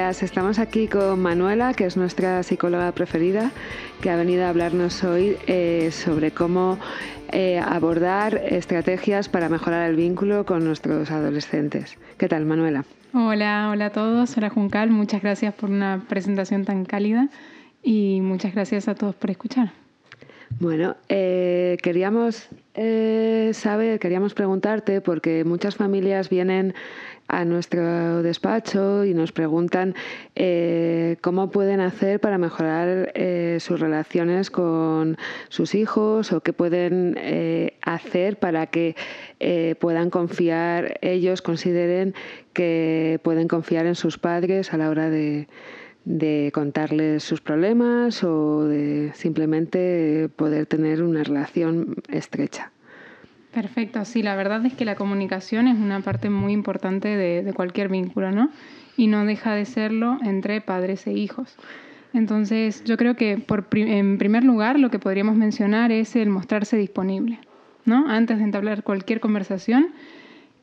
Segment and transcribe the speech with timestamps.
[0.00, 0.22] días.
[0.22, 3.50] Estamos aquí con Manuela, que es nuestra psicóloga preferida,
[4.00, 6.78] que ha venido a hablarnos hoy eh, sobre cómo
[7.32, 11.98] eh, abordar estrategias para mejorar el vínculo con nuestros adolescentes.
[12.16, 12.84] ¿Qué tal, Manuela?
[13.12, 14.34] Hola, hola a todos.
[14.38, 14.90] Hola, Juncal.
[14.90, 17.28] Muchas gracias por una presentación tan cálida
[17.82, 19.72] y muchas gracias a todos por escuchar.
[20.60, 22.48] Bueno, eh, queríamos
[23.52, 26.74] saber, queríamos preguntarte, porque muchas familias vienen
[27.30, 29.94] a nuestro despacho y nos preguntan
[30.34, 35.16] eh, cómo pueden hacer para mejorar eh, sus relaciones con
[35.48, 38.96] sus hijos o qué pueden eh, hacer para que
[39.80, 42.14] puedan confiar, ellos consideren
[42.52, 45.48] que pueden confiar en sus padres a la hora de,
[46.04, 52.70] de contarles sus problemas o de simplemente poder tener una relación estrecha.
[53.52, 57.88] Perfecto, sí, la verdad es que la comunicación es una parte muy importante de, cualquier
[57.88, 58.50] vínculo, ¿no?
[58.96, 61.56] Y no deja de serlo entre padres e hijos.
[62.12, 67.40] Entonces, yo creo que en primer lugar lo que podríamos mencionar es el mostrarse disponible,
[67.84, 68.08] ¿no?
[68.08, 69.88] Antes de entablar cualquier conversación,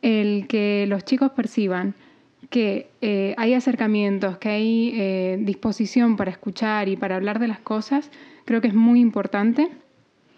[0.01, 1.93] el que los chicos perciban
[2.49, 7.59] que eh, hay acercamientos, que hay eh, disposición para escuchar y para hablar de las
[7.59, 8.11] cosas,
[8.45, 9.69] creo que es muy importante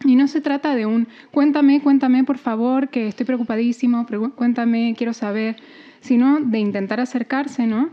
[0.06, 4.06] y no se trata de un cuéntame, cuéntame por favor, que estoy preocupadísimo,
[4.36, 5.58] cuéntame, quiero saber,
[6.02, 7.90] sino de intentar acercarse, ¿no?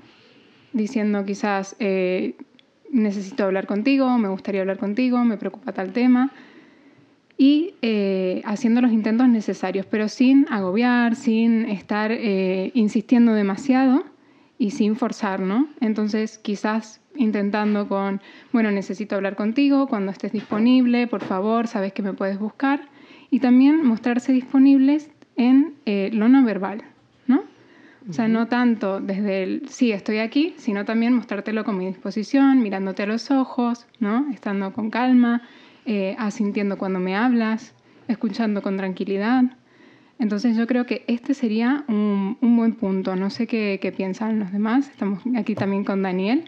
[0.73, 2.37] Diciendo quizás, eh,
[2.91, 6.33] necesito hablar contigo, me gustaría hablar contigo, me preocupa tal tema,
[7.39, 14.05] y eh, haciendo los intentos necesarios, pero sin agobiar, sin estar eh, insistiendo demasiado
[14.59, 15.69] y sin forzar, ¿no?
[15.81, 18.21] Entonces quizás intentando con,
[18.53, 22.89] bueno, necesito hablar contigo cuando estés disponible, por favor, sabes que me puedes buscar.
[23.31, 26.83] Y también mostrarse disponibles en eh, lo no verbal,
[27.27, 27.43] ¿no?
[28.09, 32.63] O sea, no tanto desde el sí, estoy aquí, sino también mostrártelo con mi disposición,
[32.63, 34.31] mirándote a los ojos, ¿no?
[34.33, 35.43] Estando con calma,
[35.87, 37.75] eh, asintiendo cuando me hablas,
[38.07, 39.45] escuchando con tranquilidad.
[40.19, 43.17] Entonces yo creo que este sería un, un buen punto.
[43.17, 44.89] No sé qué, qué piensan los demás.
[44.89, 46.45] Estamos aquí también con Daniel.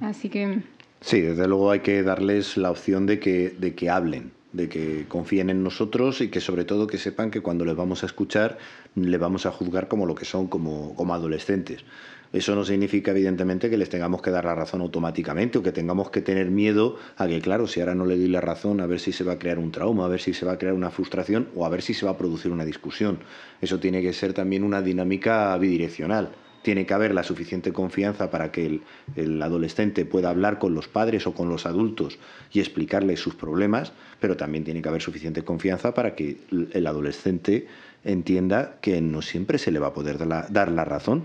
[0.00, 0.62] Así que...
[1.00, 5.06] Sí, desde luego hay que darles la opción de que, de que hablen, de que
[5.08, 8.58] confíen en nosotros y que sobre todo que sepan que cuando les vamos a escuchar
[8.94, 11.84] les vamos a juzgar como lo que son, como, como adolescentes.
[12.32, 16.10] Eso no significa, evidentemente, que les tengamos que dar la razón automáticamente o que tengamos
[16.10, 19.00] que tener miedo a que, claro, si ahora no le doy la razón, a ver
[19.00, 20.90] si se va a crear un trauma, a ver si se va a crear una
[20.90, 23.18] frustración o a ver si se va a producir una discusión.
[23.60, 26.30] Eso tiene que ser también una dinámica bidireccional
[26.62, 28.80] tiene que haber la suficiente confianza para que
[29.16, 32.18] el, adolescente pueda hablar con los padres o con los adultos
[32.52, 36.38] y explicarles sus problemas, pero también tiene que haber suficiente confianza para que
[36.72, 37.66] el adolescente
[38.04, 41.24] entienda que no siempre se le va a poder dar la, razón.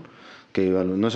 [0.52, 1.08] Que no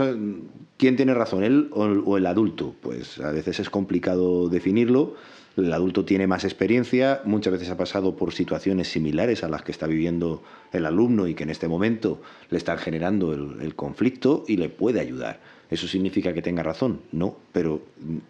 [0.77, 2.75] quién tiene razón, él o el adulto.
[2.81, 5.15] Pues a veces es complicado definirlo
[5.57, 9.73] el adulto tiene más experiencia, muchas veces ha pasado por situaciones similares a las que
[9.73, 10.43] está viviendo
[10.73, 12.21] el alumno y que en este momento
[12.51, 15.41] le están generando el, conflicto y le puede ayudar.
[15.71, 17.01] ¿Eso significa que tenga razón?
[17.13, 17.83] No, pero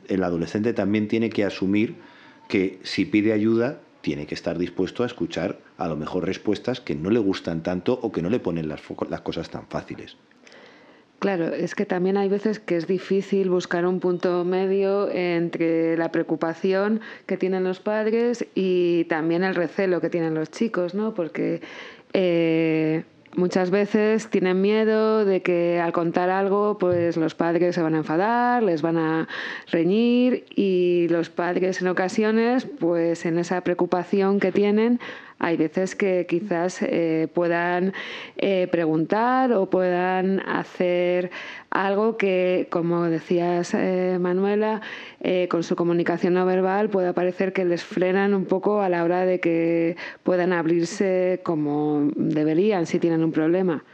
[0.08, 1.96] el adolescente también tiene que asumir
[2.48, 6.94] que si pide ayuda tiene que estar dispuesto a escuchar a lo mejor respuestas que
[6.94, 8.80] no le gustan tanto o que no le ponen las,
[9.10, 10.16] las cosas tan fáciles.
[11.20, 16.10] Claro, es que también hay veces que es difícil buscar un punto medio entre la
[16.10, 21.12] preocupación que tienen los padres y también el recelo que tienen los chicos, ¿no?
[21.12, 21.60] Porque
[22.14, 23.04] eh,
[23.36, 27.98] muchas veces tienen miedo de que al contar algo, pues los padres se van a
[27.98, 29.28] enfadar, les van a
[29.70, 35.00] reñir y los padres en ocasiones, pues en esa preocupación que tienen,
[35.40, 37.94] hay veces que quizás eh, puedan
[38.36, 41.30] eh, preguntar o puedan hacer
[41.70, 44.82] algo que, como decías eh, Manuela,
[45.48, 49.24] con su comunicación no verbal puede parecer que les frenan un poco a la hora
[49.24, 53.84] de que puedan abrirse como deberían si tienen un problema.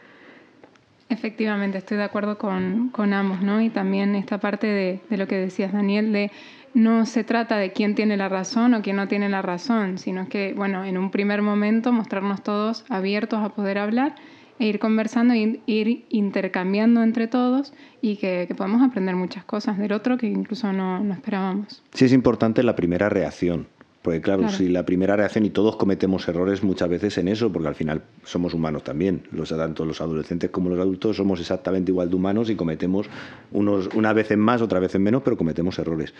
[1.08, 3.60] Efectivamente, estoy de acuerdo con, ambos, ¿no?
[3.60, 6.32] Y también esta parte de lo que decías, Daniel, de
[6.76, 10.28] no se trata de quién tiene la razón o quién no tiene la razón, sino
[10.28, 14.14] que, bueno, en un primer momento mostrarnos todos abiertos a poder hablar
[14.58, 19.92] e ir conversando e ir intercambiando entre todos y que, podemos aprender muchas cosas del
[19.92, 21.82] otro que incluso no, no esperábamos.
[21.94, 23.66] Sí es importante la primera reacción,
[24.06, 27.68] porque claro, si la primera reacción y todos cometemos errores muchas veces en eso, porque
[27.68, 32.10] al final somos humanos también, los, tanto los adolescentes como los adultos somos exactamente igual
[32.10, 33.08] de humanos y cometemos
[33.50, 36.14] unos, una vez en más, otra vez en menos, pero cometemos errores.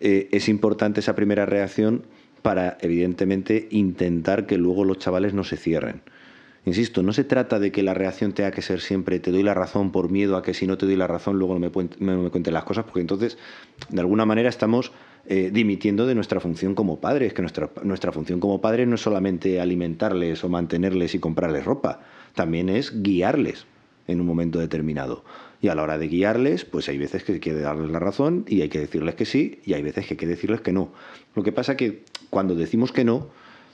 [0.00, 2.02] Eh, es importante esa primera reacción
[2.42, 6.02] para, evidentemente, intentar que luego los chavales no se cierren.
[6.66, 9.54] Insisto, no se trata de que la reacción tenga que ser siempre te doy la
[9.54, 12.30] razón por miedo a que si no te doy la razón luego no me, me,
[12.30, 13.38] cuenten las cosas, porque entonces
[13.88, 14.90] de alguna manera estamos
[15.28, 19.00] eh, dimitiendo de nuestra función como padres, que nuestra, nuestra función como padres no es
[19.00, 22.00] solamente alimentarles o mantenerles y comprarles ropa,
[22.34, 23.66] también es guiarles
[24.08, 25.24] en un momento determinado.
[25.60, 28.44] Y a la hora de guiarles, pues hay veces que hay que darles la razón
[28.46, 30.92] y hay que decirles que sí, y hay veces que hay que decirles que no.
[31.34, 33.28] Lo que pasa que cuando decimos que no,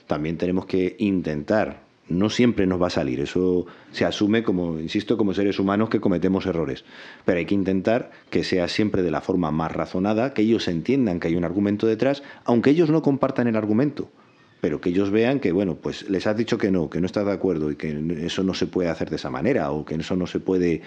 [0.07, 3.19] también tenemos que intentar no siempre nos va a salir.
[3.19, 6.83] Eso se asume como, insisto, como seres humanos que cometemos errores.
[7.25, 11.19] Pero hay que intentar que sea siempre de la forma más razonada, que ellos entiendan
[11.19, 14.09] que hay un argumento detrás, aunque ellos no compartan el argumento.
[14.61, 17.25] Pero que ellos vean que, bueno, pues les has dicho que no, que no estás
[17.25, 20.15] de acuerdo y que eso no se puede hacer de esa manera o que eso
[20.15, 20.81] no se puede.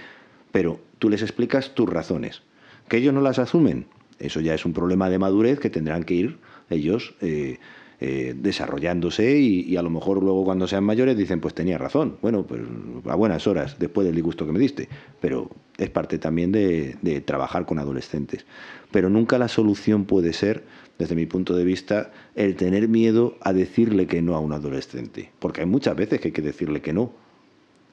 [0.56, 2.40] Pero tú les explicas tus razones.
[2.88, 3.84] Que ellos no las asumen,
[4.18, 6.38] eso ya es un problema de madurez que tendrán que ir
[6.70, 7.14] ellos.
[7.20, 7.58] Eh,
[7.98, 12.16] eh, desarrollándose y, a lo mejor luego cuando sean mayores dicen, pues tenía razón.
[12.22, 12.62] Bueno, pues
[13.06, 14.88] a buenas horas, después del disgusto que me diste.
[15.20, 18.46] Pero es parte también de, de trabajar con adolescentes.
[18.90, 20.64] Pero nunca la solución puede ser,
[20.98, 25.32] desde mi punto de vista, el tener miedo a decirle que no a un adolescente.
[25.38, 27.12] Porque hay muchas veces que hay que decirle que no.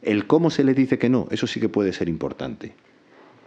[0.03, 2.73] El cómo se le dice que no, eso sí que puede ser importante.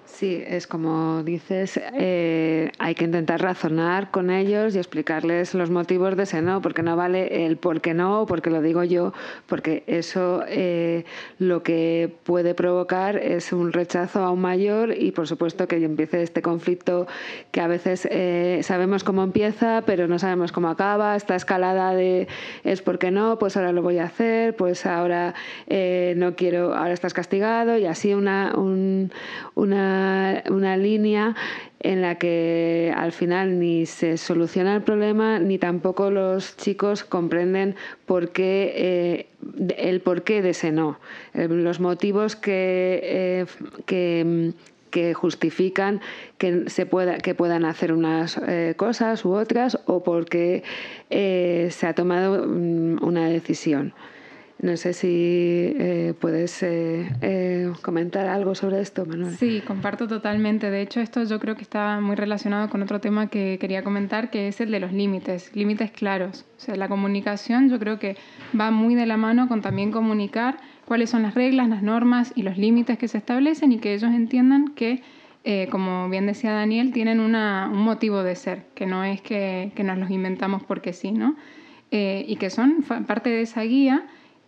[0.07, 6.17] Sí, es como dices, eh, hay que intentar razonar con ellos y explicarles los motivos
[6.17, 9.13] de ese no, porque no vale el por qué no, porque lo digo yo,
[9.47, 11.05] porque eso eh,
[11.39, 16.41] lo que puede provocar es un rechazo aún mayor y por supuesto que empiece este
[16.41, 17.07] conflicto
[17.51, 22.29] que a veces eh, sabemos cómo empieza, pero no sabemos cómo acaba, esta escalada de
[22.63, 25.35] es porque no, pues ahora lo voy a hacer, pues ahora
[25.69, 29.96] no quiero, ahora estás castigado y así una, una
[30.51, 31.35] una, línea
[31.81, 37.77] en la que al final ni se soluciona el problema ni tampoco los chicos comprenden
[38.07, 39.27] por qué, eh,
[39.77, 40.99] el porqué de ese no,
[41.35, 43.47] eh, los motivos que, eh,
[43.87, 44.53] que,
[45.13, 46.01] justifican
[46.39, 48.41] que, se pueda, que puedan hacer unas
[48.77, 50.63] cosas u otras o porque
[51.11, 53.93] se ha tomado mm, una decisión.
[54.59, 59.37] No sé si eh, puedes eh, eh, comentar algo sobre esto, Manuel.
[59.37, 60.71] Sí, comparto totalmente.
[60.71, 64.31] De hecho, esto yo creo que está muy relacionado con otro tema que quería comentar,
[64.31, 66.47] que es el de los límites, límites claros.
[66.57, 68.17] O sea, la comunicación yo creo que
[68.59, 70.57] va muy de la mano con también comunicar
[70.87, 74.11] cuáles son las reglas, las normas y los límites que se establecen y que ellos
[74.11, 75.03] entiendan que,
[75.71, 79.85] como bien decía Daniel, tienen una, un motivo de ser, que no es que, que
[79.85, 81.37] nos los inventamos porque sí, ¿no?
[81.91, 84.07] y que son parte de esa guía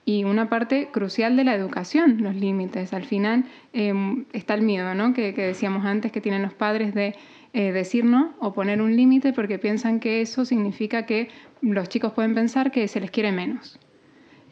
[0.09, 2.95] y una parte crucial de la educación, los límites.
[2.95, 3.45] Al final
[3.75, 5.13] em, está el miedo, ¿no?
[5.13, 7.15] Que, decíamos antes que tienen los padres de
[7.53, 11.29] eh, decir no o poner un límite porque piensan que eso significa que
[11.61, 13.79] los chicos pueden pensar que se les quiere menos.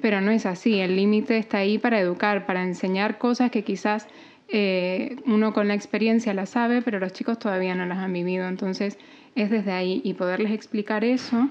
[0.03, 4.09] Pero no es así, el límite está ahí para educar, para enseñar cosas que quizás
[4.49, 8.47] eh, uno con la experiencia las sabe, pero los chicos todavía no las han vivido.
[8.47, 8.99] Entonces
[9.35, 11.49] es desde ahí y poderles explicar eso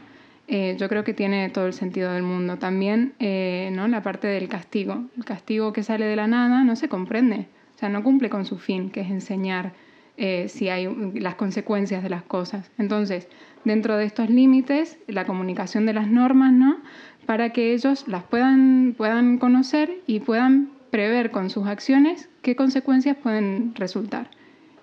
[0.47, 2.57] eh, yo creo que tiene todo el sentido del mundo.
[2.57, 3.87] También eh, ¿no?
[3.87, 5.05] la parte del castigo.
[5.17, 8.45] El castigo que sale de la nada no se comprende, o sea, no cumple con
[8.45, 9.73] su fin, que es enseñar
[10.17, 12.71] eh, si hay las consecuencias de las cosas.
[12.77, 13.27] Entonces,
[13.63, 16.77] dentro de estos límites, la comunicación de las normas, ¿no?
[17.25, 23.17] Para que ellos las puedan, puedan conocer y puedan prever con sus acciones qué consecuencias
[23.17, 24.29] pueden resultar.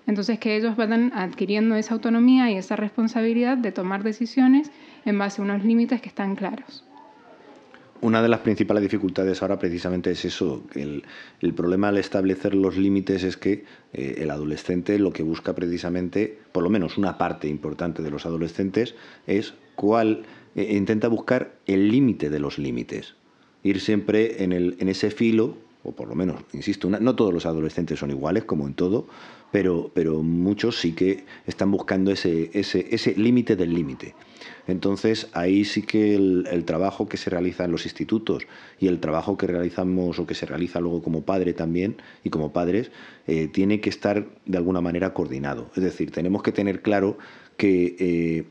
[0.05, 4.71] Entonces, que ellos vayan adquiriendo esa autonomía y esa responsabilidad de tomar decisiones
[5.05, 6.83] en base a unos límites que están claros.
[8.01, 11.05] Una de las principales dificultades ahora precisamente es eso, el,
[11.53, 16.63] problema al establecer los límites es que eh, el adolescente lo que busca precisamente, por
[16.63, 18.93] lo menos una parte importante de los adolescentes,
[19.25, 20.23] es cuál,
[20.55, 23.15] eh, intenta buscar el límite de los límites,
[23.63, 28.09] ir siempre en ese filo, o por lo menos, insisto, no todos los adolescentes son
[28.09, 29.07] iguales, como en todo,
[29.51, 34.15] pero, pero muchos sí que están buscando ese, ese, ese límite del límite.
[34.67, 38.47] Entonces ahí sí que el, trabajo que se realiza en los institutos
[38.79, 42.53] y el trabajo que realizamos o que se realiza luego como padre también y como
[42.53, 42.91] padres
[43.27, 45.69] eh, tiene que estar de alguna manera coordinado.
[45.75, 47.17] Es decir, tenemos que tener claro
[47.57, 48.45] que eh,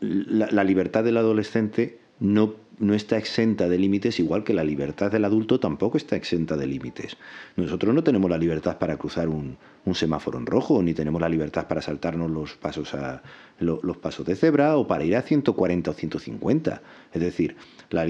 [0.00, 5.24] la libertad del adolescente no no está exenta de límites, igual que la libertad del
[5.24, 7.16] adulto tampoco está exenta de límites.
[7.56, 9.56] Nosotros no tenemos la libertad para cruzar un,
[9.94, 13.22] semáforo en rojo, ni tenemos la libertad para saltarnos los pasos, a,
[13.60, 16.82] los pasos de cebra o para ir a 140 o 150.
[17.14, 17.56] Es decir,
[17.90, 18.04] la,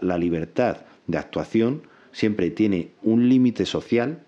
[0.00, 1.82] la libertad de actuación
[2.12, 4.22] siempre tiene un límite social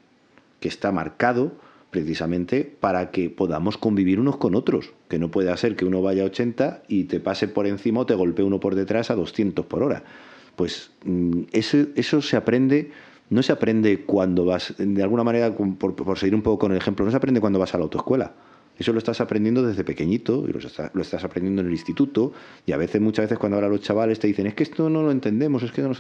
[0.61, 1.52] que está marcado
[1.90, 6.23] precisamente para que podamos convivir unos con otros, que no pueda ser que uno vaya
[6.23, 9.66] a 80 y te pase por encima o te golpee uno por detrás a 200
[9.66, 10.04] por hora.
[10.57, 12.90] pues mm, eso, eso se aprende
[13.30, 16.78] no se aprende cuando vas, de alguna manera, por, por, seguir un poco con el
[16.78, 18.33] ejemplo, no se aprende cuando vas a la autoescuela.
[18.78, 22.33] Eso lo estás aprendiendo desde pequeñito y lo, estás aprendiendo en el instituto
[22.64, 25.02] y a veces, muchas veces cuando ahora los chavales te dicen, es que esto no
[25.02, 25.92] lo entendemos, es que no...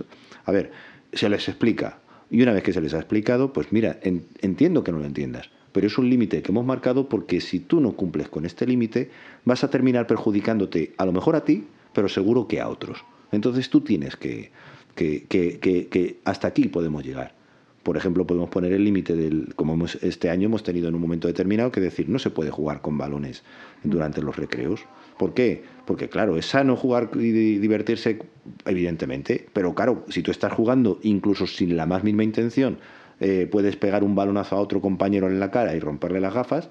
[0.44, 0.70] A ver,
[1.12, 1.98] se les explica.
[2.30, 5.50] Y una vez que se les ha explicado, pues mira, entiendo que no lo entiendas,
[5.72, 9.10] pero es un límite que hemos marcado porque si tú no cumples con este límite,
[9.44, 13.04] vas a terminar perjudicándote a lo mejor a ti, pero seguro que a otros.
[13.32, 14.50] Entonces tú tienes que,
[14.94, 17.34] que, que, que hasta aquí podemos llegar.
[17.82, 21.26] Por ejemplo, podemos poner el límite del, como este año hemos tenido en un momento
[21.26, 23.44] determinado que decir, no se puede jugar con balones
[23.82, 24.84] durante los recreos.
[25.16, 25.64] ¿Por qué?
[25.86, 28.18] Porque claro, es sano jugar y divertirse,
[28.66, 32.78] evidentemente, pero claro, si tú estás jugando incluso sin la más mínima intención,
[33.20, 36.68] eh, puedes pegar un balonazo a otro compañero en la cara y romperle las gafas,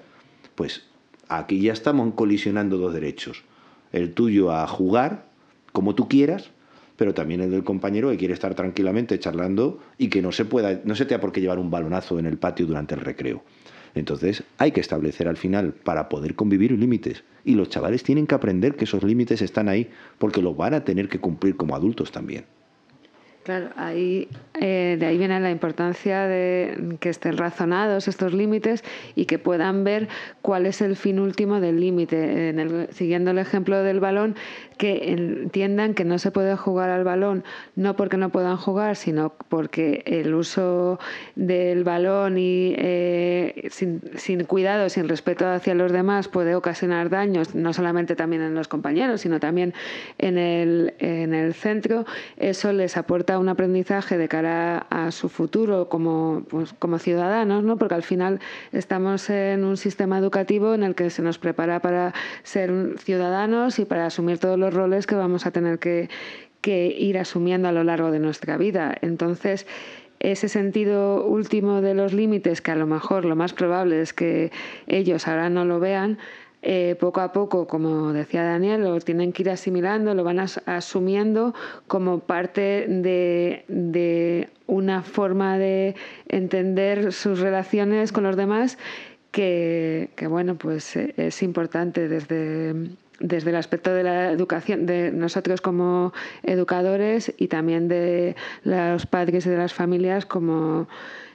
[0.54, 0.84] pues
[1.28, 3.44] aquí ya estamos colisionando dos derechos.
[3.92, 5.26] El tuyo a jugar
[5.72, 6.50] como tú quieras
[6.98, 10.80] pero también el del compañero que quiere estar tranquilamente charlando y que no se pueda,
[10.84, 13.44] no se tenga por qué llevar un balonazo en el patio durante el recreo.
[13.94, 17.22] Entonces hay que establecer al final para poder convivir límites.
[17.44, 19.88] Y los chavales tienen que aprender que esos límites están ahí
[20.18, 22.46] porque los van a tener que cumplir como adultos también.
[23.48, 24.28] Claro, ahí,
[24.60, 29.84] eh, de ahí viene la importancia de que estén razonados estos límites y que puedan
[29.84, 30.06] ver
[30.42, 32.54] cuál es el fin último del límite.
[32.90, 34.36] Siguiendo el ejemplo del balón,
[34.76, 37.42] que entiendan que no se puede jugar al balón
[37.74, 40.98] no porque no puedan jugar, sino porque el uso
[41.34, 47.54] del balón y eh, sin, sin, cuidado, sin respeto hacia los demás, puede ocasionar daños,
[47.54, 49.72] no solamente también en los compañeros, sino también
[50.18, 52.04] en el, en el centro.
[52.36, 57.76] Eso les aporta un aprendizaje de cara a su futuro como, pues, como ciudadanos, ¿no?
[57.76, 58.40] porque al final
[58.72, 63.84] estamos en un sistema educativo en el que se nos prepara para ser ciudadanos y
[63.84, 66.08] para asumir todos los roles que vamos a tener que,
[66.70, 68.94] ir asumiendo a lo largo de nuestra vida.
[69.00, 69.66] Entonces,
[70.20, 74.52] ese sentido último de los límites, que a lo mejor lo más probable es que
[74.86, 76.18] ellos ahora no lo vean,
[76.62, 81.54] eh, poco a poco, como decía Daniel, lo tienen que ir asimilando, lo van asumiendo
[81.86, 85.94] como parte de, de, una forma de
[86.28, 88.76] entender sus relaciones con los demás
[89.30, 92.74] que, que bueno, pues eh, es importante desde
[93.20, 96.12] desde el aspecto de la educación, de nosotros como
[96.42, 100.88] educadores y también de los padres y de las familias como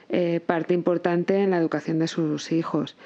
[0.08, 2.96] eh, parte importante en la educación de sus hijos.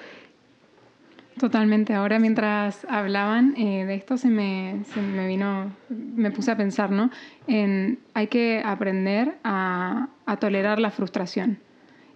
[1.38, 1.94] Totalmente.
[1.94, 6.90] Ahora mientras hablaban eh, de esto se me, se me, vino, me puse a pensar,
[6.90, 7.10] ¿no?
[7.46, 11.58] En hay que aprender a, a tolerar la frustración.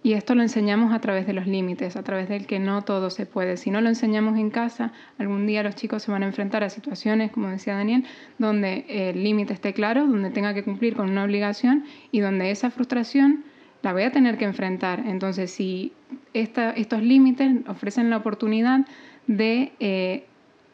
[0.05, 3.09] Y esto lo enseñamos a través de los límites, a través del que no todo
[3.09, 3.55] se puede.
[3.55, 6.69] Si no lo enseñamos en casa, algún día los chicos se van a enfrentar a
[6.69, 8.03] situaciones, como decía Daniel,
[8.37, 12.69] donde el límite esté claro, donde tenga que cumplir con una obligación y donde esa
[12.69, 13.45] frustración
[13.83, 15.03] la voy a tener que enfrentar.
[15.05, 15.93] Entonces, si
[16.33, 18.85] estos límites ofrecen la oportunidad
[19.27, 20.25] de eh,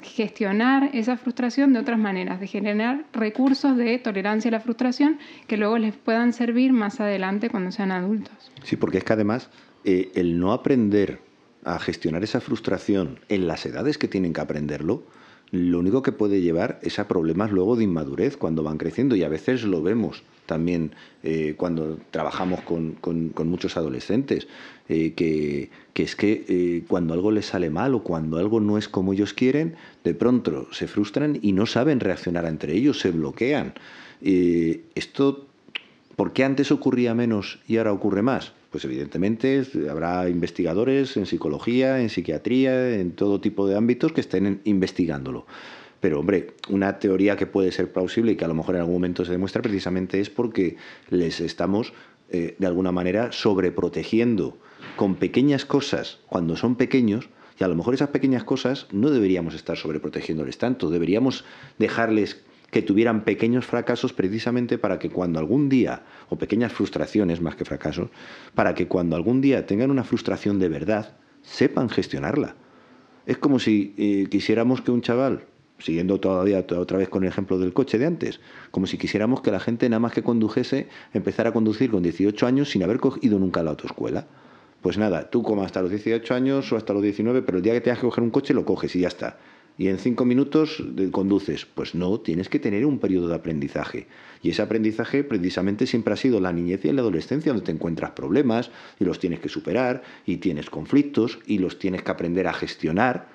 [0.02, 5.58] gestionar esa frustración de otras maneras, de generar recursos de tolerancia a la frustración que
[5.58, 8.52] luego les puedan servir más adelante cuando sean adultos.
[8.64, 9.50] Sí, porque es que además
[9.84, 11.20] eh, el no aprender
[11.66, 15.04] a gestionar esa frustración en las edades que tienen que aprenderlo,
[15.52, 19.24] lo único que puede llevar es a problemas luego de inmadurez cuando van creciendo y
[19.24, 22.98] a veces lo vemos también eh, cuando trabajamos con,
[23.46, 24.48] muchos adolescentes,
[24.90, 28.90] eh, que, es que eh, cuando algo les sale mal o cuando algo no es
[28.90, 33.76] como ellos quieren, de pronto se frustran y no saben reaccionar entre ellos, se bloquean.
[34.22, 35.49] esto,
[36.20, 38.52] ¿por qué antes ocurría menos y ahora ocurre más?
[38.72, 44.60] Pues evidentemente habrá investigadores en psicología, en psiquiatría, en todo tipo de ámbitos que estén
[44.66, 45.46] investigándolo.
[46.02, 48.96] Pero, hombre, una teoría que puede ser plausible y que a lo mejor en algún
[48.96, 50.76] momento se demuestra precisamente es porque
[51.10, 51.94] les estamos,
[52.32, 54.58] eh, de alguna manera, sobreprotegiendo
[54.98, 57.30] con pequeñas cosas cuando son pequeños.
[57.58, 61.46] Y a lo mejor esas pequeñas cosas no deberíamos estar sobreprotegiéndoles tanto, deberíamos
[61.78, 67.56] dejarles que tuvieran pequeños fracasos precisamente para que cuando algún día, o pequeñas frustraciones más
[67.56, 68.10] que fracasos,
[68.56, 72.56] para que cuando algún día tengan una frustración de verdad, sepan gestionarla.
[73.26, 75.46] Es como si eh, quisiéramos que un chaval
[75.80, 78.40] siguiendo todavía otra vez con el ejemplo del coche de antes,
[78.72, 82.46] como si quisiéramos que la gente nada más que condujese empezara a conducir con 18
[82.46, 84.28] años sin haber ido nunca la autoescuela.
[84.82, 87.74] Pues nada, tú como hasta los 18 años o hasta los 19, pero el día
[87.74, 89.38] que tengas que coger un coche lo coges y ya está.
[89.80, 91.66] Y en cinco minutos conduces.
[91.66, 94.08] Pues no, tienes que tener un periodo de aprendizaje.
[94.44, 98.12] Y ese aprendizaje precisamente siempre ha sido la niñez y la adolescencia, donde te encuentras
[98.12, 102.54] problemas y los tienes que superar y tienes conflictos y los tienes que aprender a
[102.54, 103.30] gestionar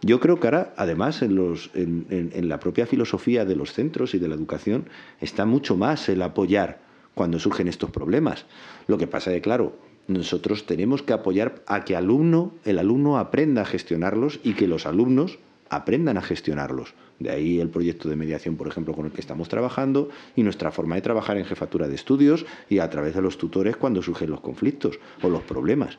[0.00, 4.20] Yo creo que ahora, además, en, los, en, la propia filosofía de los centros y
[4.20, 4.88] de la educación
[5.20, 6.82] está mucho más el apoyar
[7.14, 8.46] cuando surgen estos problemas.
[8.86, 13.18] Lo que pasa es que, claro, nosotros tenemos que apoyar a que alumno, el alumno
[13.18, 16.94] aprenda a gestionarlos y que los alumnos aprendan a gestionarlos.
[17.18, 20.70] De ahí el proyecto de mediación, por ejemplo, con el que estamos trabajando y nuestra
[20.70, 24.30] forma de trabajar en jefatura de estudios y a través de los tutores cuando surgen
[24.30, 25.98] los conflictos o los problemas.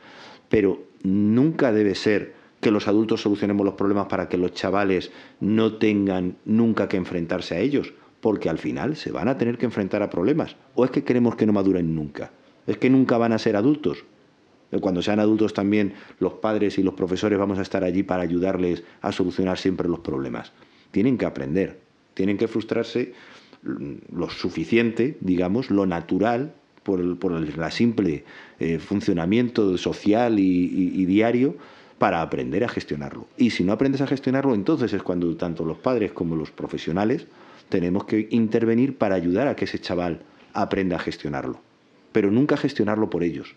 [0.49, 5.75] Pero nunca debe ser que los adultos solucionemos los problemas para que los chavales no
[5.75, 10.03] tengan nunca que enfrentarse a ellos, porque al final se van a tener que enfrentar
[10.03, 10.55] a problemas.
[10.75, 12.31] ¿O es que queremos que no maduren nunca?
[12.67, 14.03] ¿Es que nunca van a ser adultos?
[14.81, 18.83] Cuando sean adultos también los padres y los profesores vamos a estar allí para ayudarles
[19.01, 20.51] a solucionar siempre los problemas.
[20.91, 21.79] Tienen que aprender,
[22.13, 23.13] tienen que frustrarse
[23.63, 28.23] lo suficiente, digamos, lo natural, por el, simple
[28.59, 31.55] eh, funcionamiento social y, diario
[31.97, 33.27] para aprender a gestionarlo.
[33.37, 37.27] Y si no aprendes a gestionarlo, entonces es cuando tanto los padres como los profesionales
[37.67, 40.21] tenemos que intervenir para ayudar a que ese chaval
[40.53, 41.59] aprenda a gestionarlo.
[42.11, 43.55] Pero nunca gestionarlo por ellos.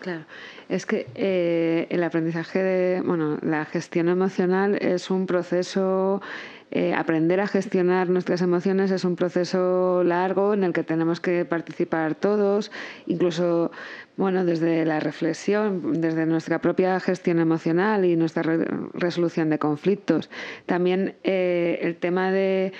[0.00, 0.24] Claro,
[0.68, 6.22] es que eh, el aprendizaje de, bueno, la gestión emocional es un proceso,
[6.70, 11.44] eh, aprender a gestionar nuestras emociones es un proceso largo en el que tenemos que
[11.44, 12.70] participar todos,
[13.06, 13.72] incluso,
[14.16, 18.44] bueno, desde la reflexión, desde nuestra propia gestión emocional y nuestra
[18.92, 20.30] resolución de conflictos.
[20.66, 22.72] También eh, el tema de,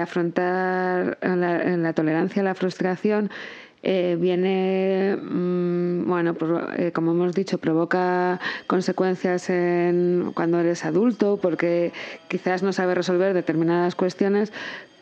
[0.00, 3.30] afrontar la tolerancia a la frustración
[3.82, 6.36] eh, viene, mm, bueno,
[6.76, 11.92] eh, como hemos dicho, provoca consecuencias en, cuando eres adulto, porque
[12.28, 14.52] quizás no sabes resolver determinadas cuestiones,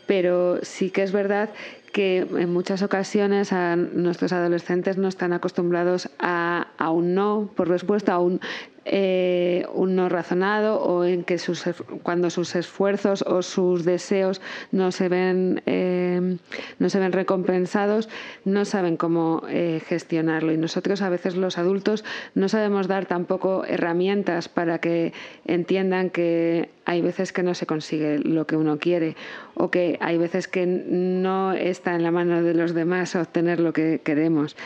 [0.06, 1.50] pero sí que es verdad
[1.92, 7.69] que en muchas ocasiones a nuestros adolescentes no están acostumbrados a, a un no por
[7.69, 8.40] respuesta, a un
[8.86, 11.64] eh, un no razonado o en que sus,
[12.02, 14.40] cuando sus esfuerzos o sus deseos
[14.73, 16.38] no se ven, eh,
[16.78, 18.08] no se ven recompensados,
[18.45, 20.52] no saben cómo eh, gestionarlo.
[20.52, 25.12] Y nosotros a veces los adultos no sabemos dar tampoco herramientas para que
[25.45, 29.14] entiendan que hay veces que no se consigue lo que uno quiere
[29.54, 33.73] o que hay veces que no está en la mano de los demás obtener lo
[33.73, 34.56] que queremos.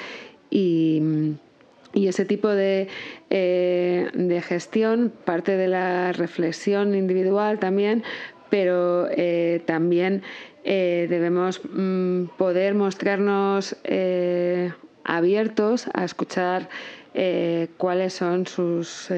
[0.50, 1.35] Y
[1.94, 2.88] y ese tipo de,
[3.30, 8.02] eh, de, gestión parte de la reflexión individual también,
[8.50, 10.22] pero eh, también
[10.64, 13.76] eh, debemos mm, poder mostrarnos
[15.04, 16.68] abiertos a escuchar
[17.77, 19.09] cuáles son sus,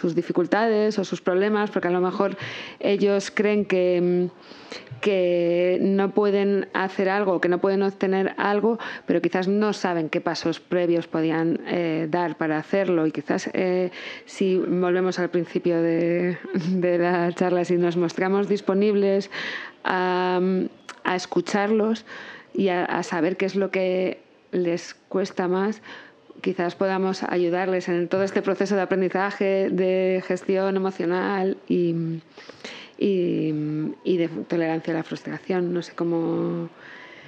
[0.00, 2.36] sus dificultades o sus problemas, porque a lo mejor
[2.80, 4.60] ellos creen que mm,
[5.00, 10.20] que no pueden hacer algo, que no pueden obtener algo, pero quizás no saben qué
[10.20, 13.06] pasos previos podían eh, dar para hacerlo.
[13.06, 13.90] Y quizás eh,
[14.26, 16.38] si volvemos al principio de,
[16.98, 19.30] la charla, si nos mostramos disponibles
[19.84, 20.40] a,
[21.14, 22.04] escucharlos
[22.54, 24.20] y a, saber qué es lo que
[24.52, 25.82] les cuesta más,
[26.40, 32.20] quizás podamos ayudarles en todo este proceso de aprendizaje, de gestión emocional y,
[32.98, 35.72] y, de tolerancia a la frustración.
[35.72, 36.68] No sé cómo...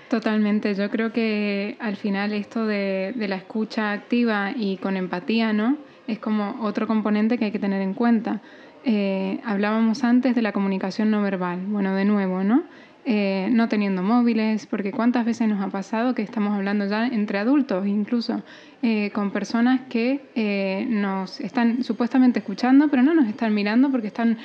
[0.09, 5.55] Totalmente, yo creo que al final esto de, de, la escucha activa y con empatía,
[5.55, 5.79] ¿no?
[6.07, 8.43] Es como otro componente que hay que tener en cuenta.
[8.85, 11.61] Eh, hablábamos antes de la comunicación no verbal.
[11.67, 12.65] Bueno, de nuevo, ¿no?
[13.05, 17.39] Eh, no teniendo móviles, porque cuántas veces nos ha pasado que estamos hablando ya entre
[17.39, 18.43] adultos, incluso
[18.81, 24.07] eh, con personas que eh, nos están supuestamente escuchando, pero no nos están mirando porque
[24.07, 24.39] están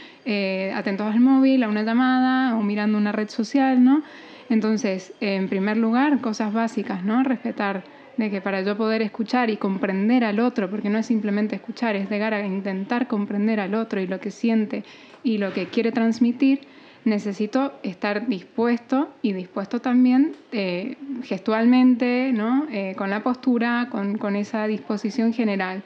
[0.74, 4.02] atentos al móvil, a una llamada o mirando una red social, ¿no?
[4.50, 7.22] Entonces, en primer lugar, cosas básicas, ¿no?
[7.24, 7.84] Respetar
[8.18, 11.96] de que para yo poder escuchar y comprender al otro, porque no es simplemente escuchar,
[11.96, 14.84] es llegar a intentar comprender al otro y lo que siente
[15.24, 16.62] y lo que quiere transmitir,
[17.08, 22.68] necesito estar dispuesto y dispuesto también eh, gestualmente, ¿no?
[22.70, 25.84] Eh, con la postura, con, esa disposición general.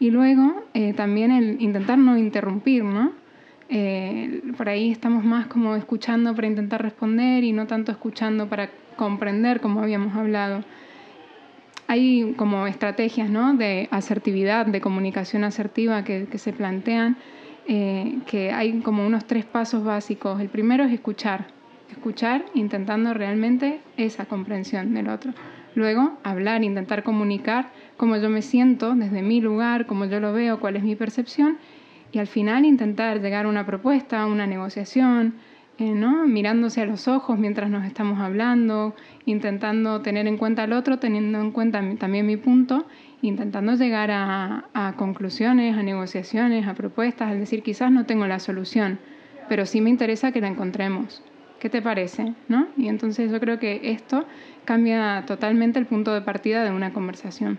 [0.00, 3.12] Y luego eh, también el intentar no interrumpir, ¿no?
[4.58, 9.62] por ahí estamos más como escuchando para intentar responder y no tanto escuchando para comprender,
[9.62, 10.62] como habíamos hablado.
[11.86, 13.54] Hay como estrategias ¿no?
[13.54, 17.16] de asertividad, de comunicación asertiva que, que se plantean
[17.66, 20.40] eh, que hay como unos tres pasos básicos.
[20.40, 21.46] El primero es escuchar,
[21.90, 25.32] escuchar intentando realmente esa comprensión del otro.
[25.74, 30.60] Luego, hablar, intentar comunicar cómo yo me siento desde mi lugar, cómo yo lo veo,
[30.60, 31.58] cuál es mi percepción.
[32.12, 35.34] Y al final, intentar llegar a una propuesta, una negociación,
[35.78, 36.26] eh, ¿no?
[36.26, 38.94] mirándose a los ojos mientras nos estamos hablando,
[39.24, 42.86] intentando tener en cuenta al otro, teniendo en cuenta también mi punto,
[43.22, 48.40] intentando llegar a, a conclusiones, a negociaciones, a propuestas, es decir, quizás no tengo la
[48.40, 48.98] solución,
[49.48, 51.22] pero sí me interesa que la encontremos.
[51.60, 52.34] ¿Qué te parece?
[52.48, 52.66] ¿No?
[52.76, 54.26] Y entonces yo creo que esto
[54.64, 57.58] cambia totalmente el punto de partida de una conversación.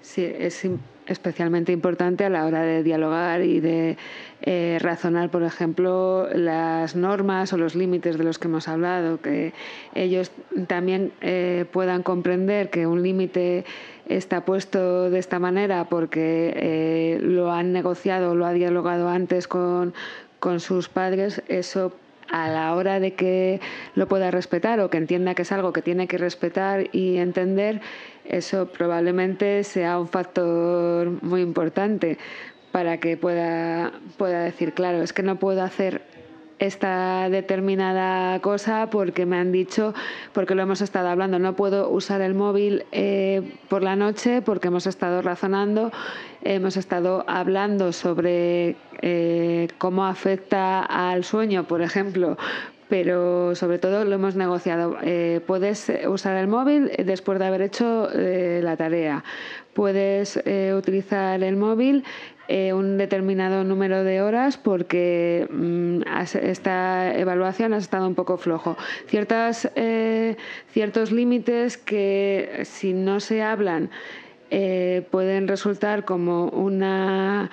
[0.00, 0.64] Sí, es
[1.06, 3.96] especialmente importante a la hora de dialogar y de
[4.42, 9.52] eh, razonar, por ejemplo, las normas o los límites de los que hemos hablado, que
[9.94, 10.30] ellos
[10.66, 13.64] también eh, puedan comprender que un límite
[14.08, 19.48] está puesto de esta manera porque eh, lo han negociado o lo ha dialogado antes
[19.48, 19.94] con,
[20.38, 21.92] con sus padres, eso
[22.30, 23.60] a la hora de que
[23.94, 27.80] lo pueda respetar o que entienda que es algo que tiene que respetar y entender,
[28.24, 32.18] eso probablemente sea un factor muy importante
[32.72, 36.02] para que pueda, pueda decir, claro, es que no puedo hacer
[36.58, 39.94] esta determinada cosa porque me han dicho,
[40.32, 44.68] porque lo hemos estado hablando, no puedo usar el móvil eh, por la noche porque
[44.68, 45.92] hemos estado razonando,
[46.42, 52.38] hemos estado hablando sobre eh, cómo afecta al sueño, por ejemplo,
[52.88, 54.96] pero sobre todo lo hemos negociado.
[55.02, 59.24] Eh, puedes usar el móvil después de haber hecho la tarea.
[59.74, 60.40] Puedes
[60.74, 62.04] utilizar el móvil
[62.48, 66.02] eh, un determinado número de horas porque mm,
[66.42, 68.76] esta evaluación ha estado un poco flojo.
[69.06, 70.36] Ciertas, eh,
[70.70, 73.90] ciertos límites que si no se hablan
[74.50, 77.50] eh, pueden resultar como una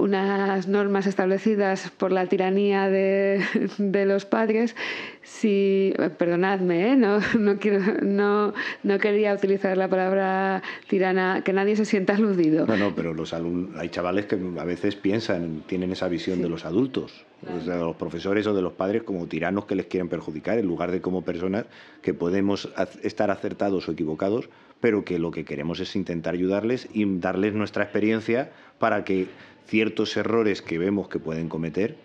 [0.00, 3.44] unas normas establecidas por la tiranía de,
[3.78, 4.74] los padres,
[5.22, 6.96] si, perdonadme, ¿eh?
[6.96, 12.66] no, no, quiero, no, no, quería utilizar la palabra tirana, que nadie se sienta aludido.
[12.66, 16.64] No, no, pero los hay chavales que a veces piensan, tienen esa visión de los
[16.64, 20.66] adultos, de los profesores o de los padres como tiranos que les quieren perjudicar, en
[20.66, 21.66] lugar de como personas
[22.02, 22.68] que podemos
[23.02, 24.48] estar acertados o equivocados,
[24.80, 29.28] pero que lo que queremos es intentar ayudarles y darles nuestra experiencia para que
[29.70, 31.96] ciertos errores que vemos que pueden cometer,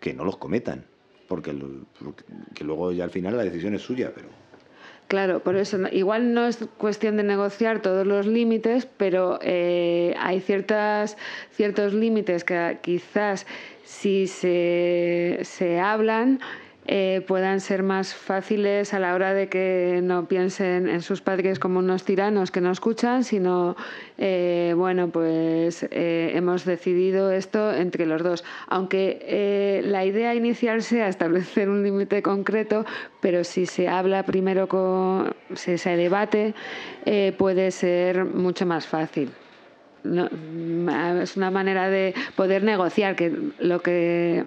[0.00, 0.84] que no los cometan,
[1.28, 1.54] porque
[2.54, 4.28] que luego ya al final la decisión es suya, pero...
[5.06, 10.40] Claro, por eso igual no es cuestión de negociar todos los límites, pero eh, hay
[10.40, 11.16] ciertas,
[11.52, 13.46] ciertos límites que quizás
[13.84, 16.40] si se, se hablan
[16.84, 21.60] eh, puedan ser más fáciles a la hora de que no piensen en sus padres
[21.60, 23.76] como unos tiranos que no escuchan, sino,
[24.18, 28.44] eh, bueno, pues eh, hemos decidido esto entre los dos.
[28.66, 32.84] Aunque la idea inicial sea establecer un límite concreto,
[33.20, 36.54] pero si se habla primero con, si se debate,
[37.38, 39.30] puede ser mucho más fácil.
[40.04, 44.46] es una manera de poder negociar que lo que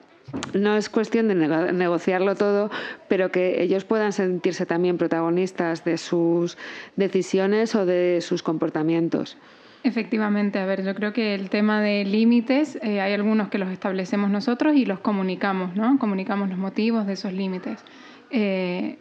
[0.53, 2.69] no es cuestión de negociarlo todo,
[3.07, 6.57] pero que ellos puedan sentirse también protagonistas de sus
[6.95, 9.37] decisiones o de sus comportamientos.
[9.83, 13.69] Efectivamente, a ver, yo creo que el tema de límites, eh, hay algunos que los
[13.69, 15.99] establecemos nosotros y los comunicamos, ¿no?
[15.99, 17.83] Comunicamos los motivos de esos límites.
[18.31, 18.97] Eh,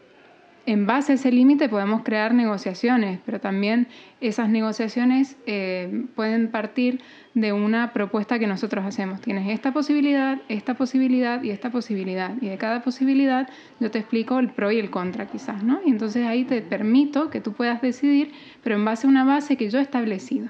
[0.66, 3.86] en base a ese límite podemos crear negociaciones, pero también
[4.20, 7.00] esas negociaciones eh, pueden partir
[7.34, 9.20] de una propuesta que nosotros hacemos.
[9.20, 12.34] Tienes esta posibilidad, esta posibilidad y esta posibilidad.
[12.40, 13.48] Y de cada posibilidad
[13.80, 15.80] yo te explico el pro y el contra quizás, ¿no?
[15.84, 19.56] Y entonces ahí te permito que tú puedas decidir, pero en base a una base
[19.56, 20.48] que yo he establecido.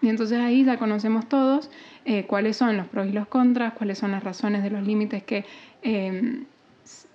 [0.00, 1.70] Y entonces ahí ya conocemos todos
[2.04, 5.22] eh, cuáles son los pros y los contras, cuáles son las razones de los límites
[5.22, 5.44] que...
[5.82, 6.42] Eh,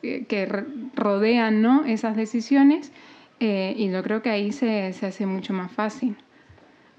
[0.02, 1.86] que rodean ¿no?
[1.86, 2.92] esas decisiones
[3.40, 6.16] eh, y yo creo que ahí se, se, hace mucho más fácil.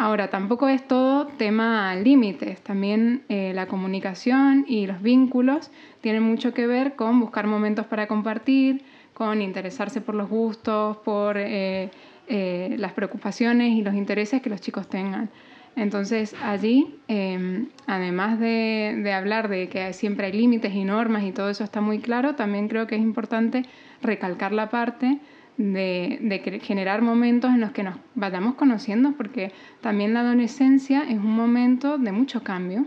[0.00, 6.54] Ahora, tampoco es todo tema límites, también eh, la comunicación y los vínculos tienen mucho
[6.54, 11.90] que ver con buscar momentos para compartir, con interesarse por los gustos, por eh,
[12.28, 15.30] las preocupaciones y los intereses que los chicos tengan.
[15.76, 21.50] Entonces allí, em, además de, hablar de que siempre hay límites y normas y todo
[21.50, 23.64] eso está muy claro, también creo que es importante
[24.02, 25.18] recalcar la parte
[25.56, 31.34] de, generar momentos en los que nos vayamos conociendo, porque también la adolescencia es un
[31.34, 32.86] momento de mucho cambio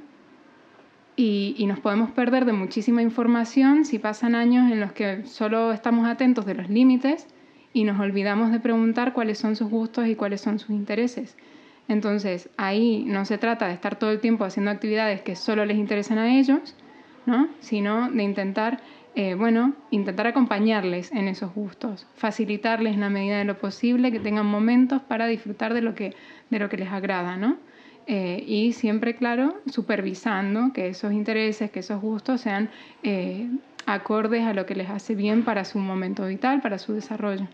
[1.16, 5.74] y, y, nos podemos perder de muchísima información si pasan años en los que solo
[5.74, 7.28] estamos atentos de los límites
[7.74, 11.38] y nos olvidamos de preguntar cuáles son sus gustos y cuáles son sus intereses.
[11.88, 15.78] Entonces, ahí no se trata de estar todo el tiempo haciendo actividades que solo les
[15.78, 16.76] interesan a ellos,
[17.26, 17.48] ¿no?
[17.60, 18.82] sino de intentar,
[19.16, 24.20] eh, bueno, intentar acompañarles en esos gustos, facilitarles en la medida de lo posible que
[24.20, 26.14] tengan momentos para disfrutar de lo que,
[26.50, 27.58] de lo que les agrada, ¿no?
[28.08, 32.70] eh, y siempre, claro, supervisando que esos intereses, que esos gustos sean
[33.04, 33.50] eh,
[33.86, 37.48] acordes a lo que les hace bien para su momento vital, para su desarrollo.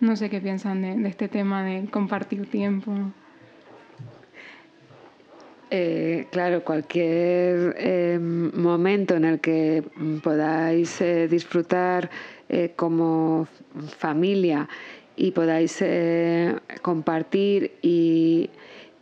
[0.00, 2.92] No sé qué piensan de, este tema de compartir tiempo.
[5.74, 9.82] Eh, claro, cualquier momento en el que
[10.22, 12.10] podáis disfrutar
[12.76, 13.48] como
[13.98, 14.68] familia
[15.16, 15.82] y podáis
[16.82, 18.50] compartir y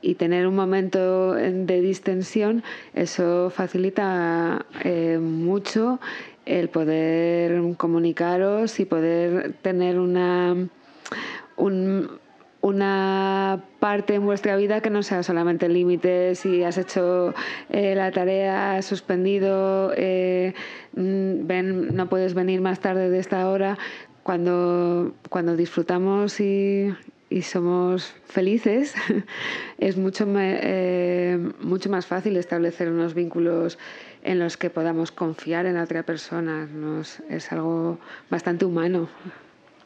[0.02, 2.62] y tener un momento de distensión,
[2.94, 6.00] eso facilita eh, mucho
[6.46, 10.56] el poder comunicaros y poder tener una,
[12.62, 17.34] una parte en vuestra vida que no sea solamente límites, si has hecho
[17.70, 20.54] eh, la tarea, has suspendido, eh,
[20.94, 23.78] mm, ven, no puedes venir más tarde de esta hora.
[24.22, 26.94] Cuando, cuando disfrutamos y,
[27.30, 28.94] y somos felices,
[29.78, 33.78] es mucho, eh, mucho más fácil establecer unos vínculos
[34.22, 36.66] en los que podamos confiar en la otra persona.
[36.66, 39.08] Nos, es algo bastante humano.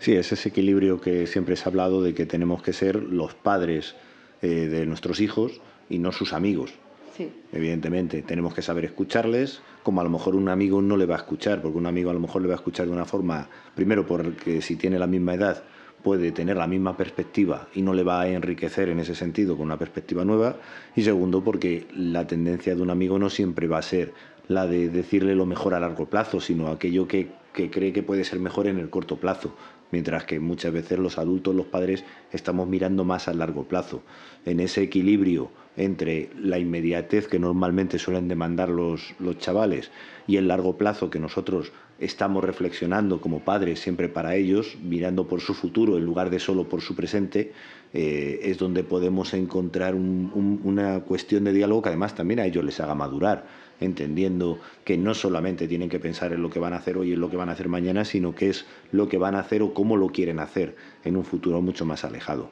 [0.04, 3.32] Sí, es ese equilibrio que siempre se ha hablado de que tenemos que ser los
[3.32, 3.94] padres
[4.42, 6.74] eh, de nuestros hijos y no sus amigos.
[7.16, 7.32] Sí.
[7.54, 11.18] Evidentemente, tenemos que saber escucharles, como a lo mejor un amigo no le va a
[11.20, 14.06] escuchar, porque un amigo a lo mejor le va a escuchar de una forma, primero
[14.06, 15.64] porque si tiene la misma edad,
[16.02, 19.64] puede tener la misma perspectiva y no le va a enriquecer en ese sentido con
[19.64, 20.58] una perspectiva nueva.
[20.94, 24.12] Y segundo, porque la tendencia de un amigo no siempre va a ser
[24.48, 28.40] la de decirle lo mejor a largo plazo, sino aquello que, cree que puede ser
[28.40, 29.54] mejor en el corto plazo.
[29.90, 34.02] Mientras que muchas veces los adultos, los padres, estamos mirando más a largo plazo.
[34.44, 39.90] En ese equilibrio entre la inmediatez que normalmente suelen demandar los, los chavales
[40.26, 45.40] y el largo plazo que nosotros estamos reflexionando como padres siempre para ellos, mirando por
[45.40, 47.52] su futuro en lugar de solo por su presente,
[47.92, 52.80] eh, es donde podemos encontrar una cuestión de diálogo que además también a ellos les
[52.80, 53.46] haga madurar,
[53.80, 57.20] entendiendo que no solamente tienen que pensar en lo que van a hacer hoy en
[57.20, 59.74] lo que van a hacer mañana, sino que es lo que van a hacer o
[59.74, 62.50] cómo lo quieren hacer en un futuro mucho más alejado.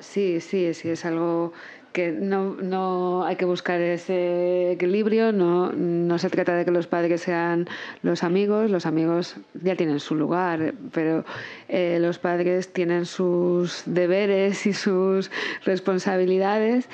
[0.00, 1.52] Sí, sí, sí, es algo
[1.92, 6.86] que no, no, hay que buscar ese equilibrio, no, no se trata de que los
[6.86, 7.66] padres sean
[8.02, 11.24] los amigos, los amigos ya tienen su lugar, pero
[11.68, 15.30] eh, los padres tienen sus deberes y sus
[15.64, 16.86] responsabilidades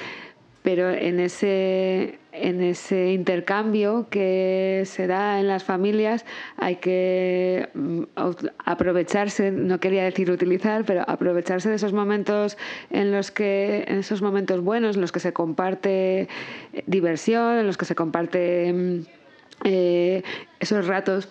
[0.62, 6.24] pero en ese, en ese intercambio que se da en las familias
[6.56, 8.02] hay que mm,
[8.64, 12.56] aprovecharse, no quería decir utilizar, pero aprovecharse de esos momentos
[12.90, 16.28] en los que, en esos momentos buenos, en los que se comparte
[16.86, 19.00] diversión, en los que se comparte mm,
[19.64, 20.22] eh,
[20.60, 21.28] esos ratos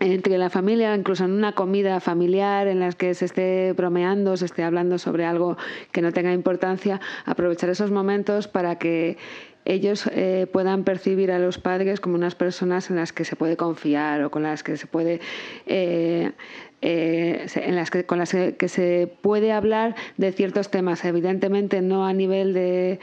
[0.00, 4.46] entre la familia, incluso en una comida familiar en la que se esté bromeando, se
[4.46, 5.56] esté hablando sobre algo
[5.92, 9.16] que no tenga importancia, aprovechar esos momentos para que
[9.64, 13.56] ellos eh, puedan percibir a los padres como unas personas en las que se puede
[13.56, 15.20] confiar o con las que se puede
[15.66, 16.32] eh,
[16.80, 22.04] eh, en las que, con las que, se puede hablar de ciertos temas, evidentemente no
[22.04, 22.98] a nivel de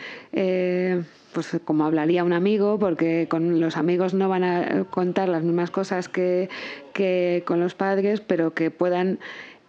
[1.34, 5.72] pues como hablaría un amigo, porque con los amigos no van a contar las mismas
[5.72, 6.50] cosas que,
[7.46, 9.20] con los padres, pero que puedan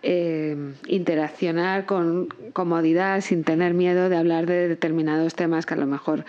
[0.02, 5.86] eh, interaccionar con comodidad sin tener miedo de hablar de determinados temas que a lo
[5.86, 6.24] mejor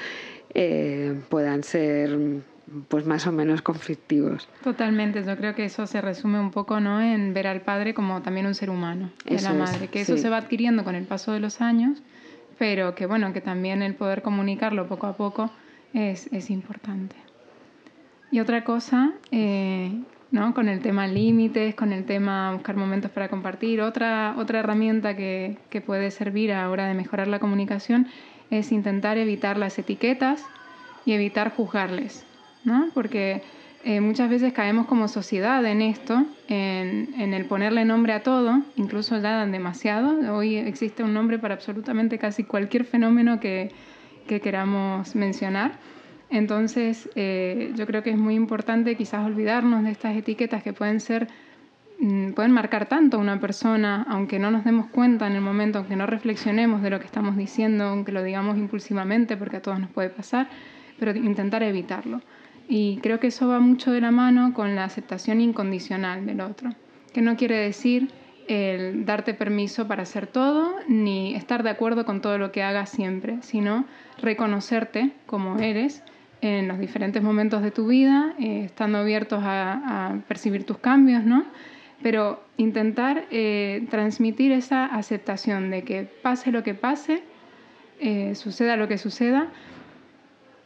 [0.54, 2.18] eh, puedan ser
[2.88, 4.48] pues más o menos conflictivos.
[4.64, 7.02] Totalmente, yo creo que eso se resume un poco ¿no?
[7.02, 10.30] en ver al padre como también un ser humano de la madre, que eso se
[10.30, 12.02] va adquiriendo con el paso de los años
[12.62, 15.50] pero que bueno, que también el poder comunicarlo poco a poco
[15.96, 17.16] es, es importante.
[18.30, 19.92] Y otra cosa, eh,
[20.30, 20.54] ¿no?
[20.54, 25.58] con el tema límites, con el tema buscar momentos para compartir, otra, otra herramienta que,
[25.72, 28.06] que puede servir a la hora de mejorar la comunicación
[28.52, 30.46] es intentar evitar las etiquetas
[31.04, 32.28] y evitar juzgarles,
[32.64, 32.90] ¿no?
[32.94, 33.42] porque
[33.84, 39.20] eh, muchas veces caemos como sociedad en esto, en, el ponerle nombre a todo, incluso
[39.20, 40.36] ya demasiado.
[40.36, 43.72] Hoy existe un nombre para absolutamente casi cualquier fenómeno que,
[44.28, 45.74] queramos mencionar.
[46.30, 51.02] Entonces, eh, yo creo que es muy importante quizás olvidarnos de estas etiquetas que pueden
[51.02, 51.28] ser,
[52.00, 55.80] mm, pueden marcar tanto a una persona, aunque no nos demos cuenta en el momento,
[55.80, 59.80] aunque no reflexionemos de lo que estamos diciendo, aunque lo digamos impulsivamente, porque a todos
[59.80, 60.48] nos puede pasar,
[60.98, 62.22] pero intentar evitarlo.
[62.68, 66.72] Y creo que eso va mucho de la mano con la aceptación incondicional del otro,
[67.14, 68.12] que no quiere decir
[68.48, 72.90] el darte permiso para hacer todo ni estar de acuerdo con todo lo que hagas
[72.90, 73.86] siempre, sino
[74.22, 76.04] reconocerte como eres
[76.42, 81.46] en los diferentes momentos de tu vida, eh, estando abiertos a, percibir tus cambios, ¿no?
[82.02, 87.22] Pero intentar eh, transmitir esa aceptación de que pase lo que pase,
[88.00, 89.50] eh, suceda lo que suceda,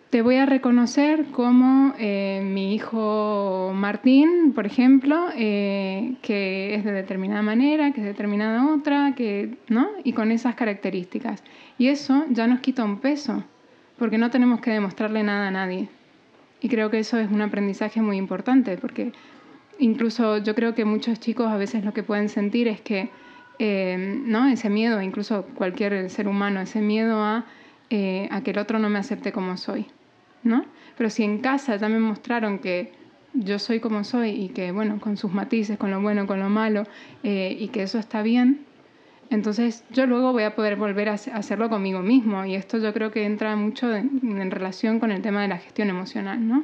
[0.10, 6.92] te voy a reconocer como eh, mi hijo Martín, por ejemplo, eh, que es de
[6.92, 9.90] determinada manera, que es de determinada otra, que, ¿no?
[10.04, 11.44] y con esas características.
[11.78, 13.44] Y eso ya nos quita un peso,
[13.98, 15.90] porque no tenemos que demostrarle nada a nadie.
[16.62, 19.12] Y creo que eso es un aprendizaje muy importante, porque
[19.80, 23.10] incluso yo creo que muchos chicos a veces lo que pueden sentir es que
[23.60, 24.48] eh, ¿no?
[24.48, 27.46] ese miedo, incluso cualquier ser humano, ese miedo a,
[28.32, 29.88] a que el otro no me acepte como soy.
[30.46, 30.64] ¿no?
[30.98, 32.94] Pero si en casa ya me mostraron que
[33.34, 36.50] yo soy como soy y que, bueno, con sus matices, con lo bueno, con lo
[36.50, 36.84] malo,
[37.24, 38.62] eh, y que eso está bien,
[39.30, 42.46] entonces yo luego voy a poder volver a hacerlo conmigo mismo.
[42.46, 45.90] Y esto yo creo que entra mucho en, relación con el tema de la gestión
[45.90, 46.64] emocional, ¿no?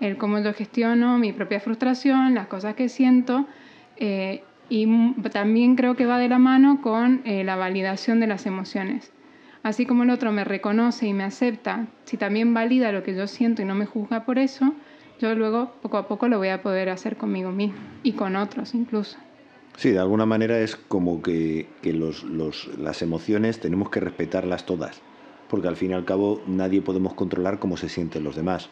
[0.00, 3.46] El cómo yo gestiono mi propia frustración, las cosas que siento,
[3.96, 4.86] eh, y
[5.32, 9.12] también creo que va de la mano con eh, la validación de las emociones.
[9.64, 13.26] Así como el otro me reconoce y me acepta, si también valida lo que yo
[13.26, 14.74] siento y no me juzga por eso,
[15.18, 18.74] yo luego poco a poco lo voy a poder hacer conmigo mismo y con otros
[18.74, 19.16] incluso.
[19.76, 21.66] Sí, de alguna manera es como que,
[22.78, 25.00] las emociones tenemos que respetarlas todas,
[25.48, 28.68] porque al fin y al cabo nadie podemos controlar cómo se sienten los demás.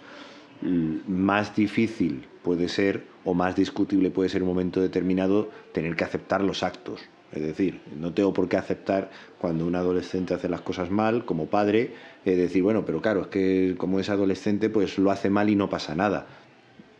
[0.61, 6.43] Más difícil puede ser o más discutible puede ser un momento determinado tener que aceptar
[6.43, 7.01] los actos,
[7.33, 11.47] es decir, no tengo por qué aceptar cuando un adolescente hace las cosas mal como
[11.47, 11.93] padre,
[12.25, 15.57] es decir, bueno, pero claro, es que como es adolescente, pues lo hace mal y
[15.57, 16.27] no pasa nada.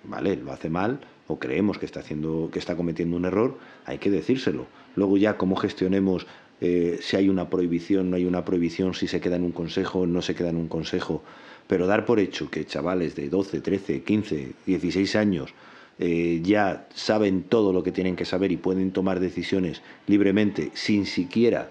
[0.05, 3.99] Vale, lo hace mal o creemos que está haciendo, que está cometiendo un error, hay
[3.99, 4.67] que decírselo.
[4.97, 6.27] Luego ya cómo gestionemos
[6.61, 10.07] eh, si hay una prohibición, no hay una prohibición, si se queda en un consejo,
[10.07, 11.23] no se queda en un consejo.
[11.67, 15.55] Pero dar por hecho que chavales de 12, 13, 15, 16 años
[15.99, 21.07] eh, ya saben todo lo que tienen que saber y pueden tomar decisiones libremente sin
[21.07, 21.71] siquiera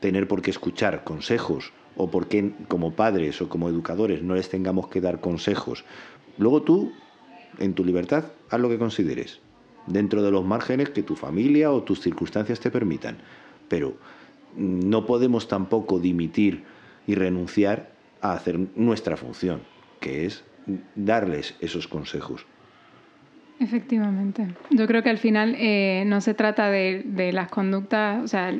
[0.00, 4.48] tener por qué escuchar consejos o por qué como padres o como educadores no les
[4.48, 5.84] tengamos que dar consejos.
[6.38, 6.92] Luego tú,
[7.58, 9.40] en tu libertad, haz lo que consideres,
[9.86, 13.18] dentro de los márgenes que tu familia o tus circunstancias te permitan.
[13.68, 13.96] Pero
[14.56, 16.64] no podemos tampoco dimitir
[17.06, 19.62] y renunciar a hacer nuestra función,
[20.00, 20.44] que es
[20.94, 22.46] darles esos consejos.
[23.62, 24.48] Efectivamente.
[24.70, 28.52] Yo creo que al final eh, no se trata de, las conductas, o sea,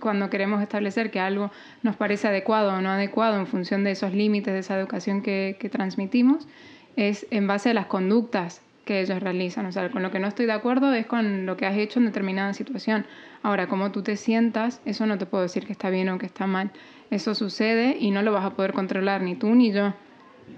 [0.00, 1.52] cuando queremos establecer que algo
[1.84, 5.70] nos parece adecuado o no adecuado en función de esos límites de esa educación que,
[5.70, 6.48] transmitimos,
[6.96, 9.66] es en base a las conductas que ellos realizan.
[9.66, 12.00] O sea, con lo que no estoy de acuerdo es con lo que has hecho
[12.00, 13.06] en determinada situación.
[13.44, 16.26] Ahora, como tú te sientas, eso no te puedo decir que está bien o que
[16.26, 16.72] está mal.
[17.12, 19.94] Eso sucede y no lo vas a poder controlar ni tú ni yo,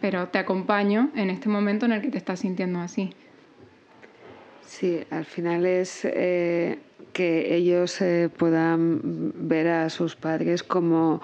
[0.01, 3.13] pero te acompaño en este momento en el que te estás sintiendo así.
[4.67, 6.79] Sí, al final es eh,
[7.13, 11.21] que ellos eh, puedan ver a sus padres como,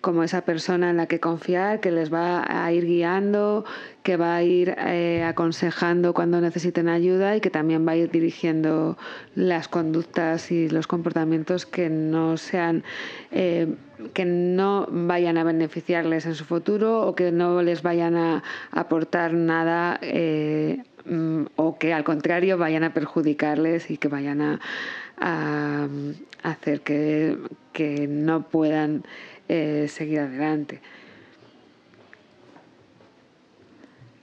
[0.00, 3.64] como esa persona en la que confiar, que les va a ir guiando,
[4.02, 8.10] que va a ir eh, aconsejando cuando necesiten ayuda y que también va a ir
[8.10, 8.96] dirigiendo
[9.34, 12.82] las conductas y los comportamientos que no sean
[13.30, 19.34] que no vayan a beneficiarles en su futuro o que no les vayan a aportar
[19.34, 20.00] nada
[21.04, 24.60] Mm, o que al contrario vayan a perjudicarles y que vayan a,
[26.42, 27.36] hacer que,
[28.08, 29.04] no puedan
[29.48, 30.80] eh, seguir adelante.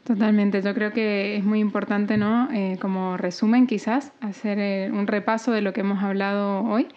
[0.04, 2.50] Totalmente, yo creo que es muy importante, ¿no?
[2.52, 6.88] Eh, como resumen, quizás, hacer eh, un repaso de lo que hemos hablado hoy,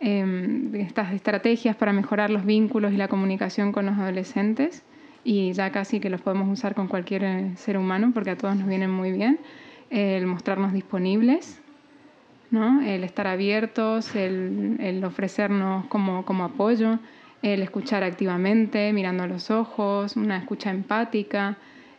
[0.00, 4.82] em, de estas estrategias para mejorar los vínculos y la comunicación con los adolescentes
[5.26, 8.54] y ya casi que los podemos usar con cualquier eh, ser humano porque a todos
[8.54, 9.40] nos vienen muy bien.
[9.90, 11.60] El mostrarnos disponibles,
[12.52, 12.80] ¿no?
[12.80, 17.00] el estar abiertos, el, el ofrecernos como, como, apoyo,
[17.42, 21.56] el escuchar activamente, mirando a los ojos, una escucha empática,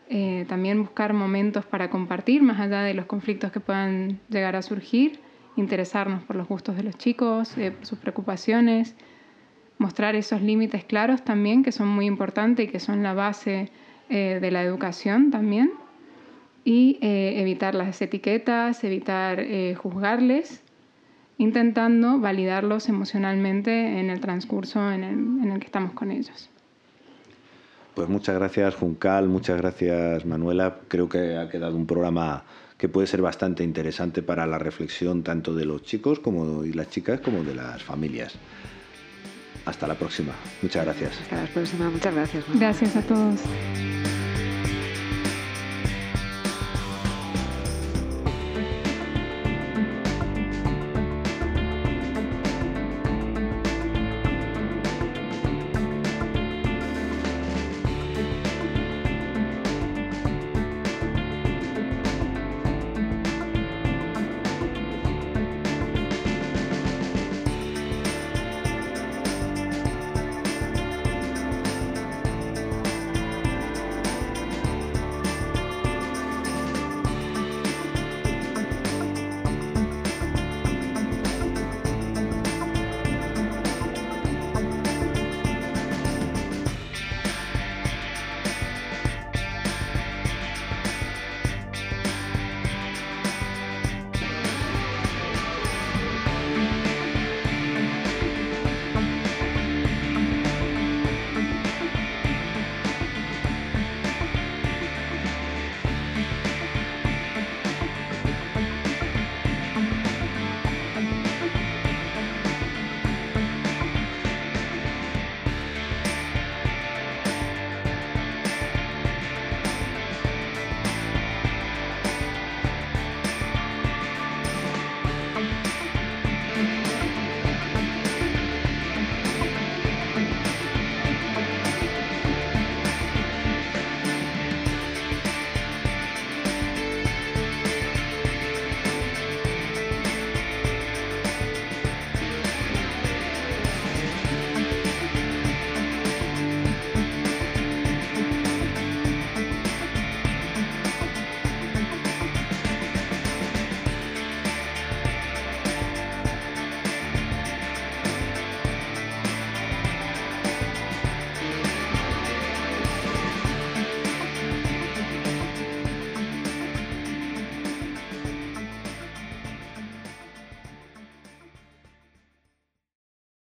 [0.09, 4.61] eh, también buscar momentos para compartir más allá de los conflictos que puedan llegar a
[4.61, 5.19] surgir,
[5.57, 8.95] interesarnos por los gustos de los chicos, eh, sus preocupaciones,
[9.77, 13.69] mostrar esos límites claros también, que son muy importantes y que son la base
[14.09, 15.71] eh, de la educación también,
[16.63, 20.61] y eh, evitar las etiquetas, evitar eh, juzgarles,
[21.37, 26.49] intentando validarlos emocionalmente en el transcurso en el, que estamos con ellos.
[27.95, 30.77] Pues muchas gracias Juncal, muchas gracias Manuela.
[30.87, 32.43] Creo que ha quedado un programa
[32.77, 36.89] que puede ser bastante interesante para la reflexión tanto de los chicos como y las
[36.89, 38.37] chicas como de las familias.
[39.67, 40.33] Hasta la próxima.
[40.61, 41.11] Muchas gracias.
[41.23, 41.89] Hasta la próxima.
[41.89, 42.45] Muchas gracias.
[42.53, 43.41] Gracias a todos.